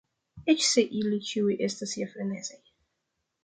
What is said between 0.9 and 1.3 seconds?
ili